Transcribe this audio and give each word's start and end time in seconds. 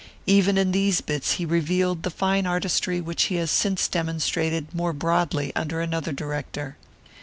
Even 0.25 0.57
in 0.57 0.71
these 0.71 0.99
bits 0.99 1.33
he 1.33 1.45
revealed 1.45 2.01
the 2.01 2.09
fine 2.09 2.47
artistry 2.47 2.99
which 2.99 3.25
he 3.25 3.35
has 3.35 3.51
since 3.51 3.87
demonstrated 3.87 4.73
more 4.73 4.93
broadly 4.93 5.53
under 5.55 5.79
another 5.79 6.11
director. 6.11 6.75